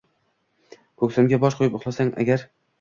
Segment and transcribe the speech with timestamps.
[1.03, 2.51] Ko’ksimga bosh qo’yib uxlasang agar